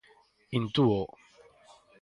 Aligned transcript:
Intúo. 0.57 1.01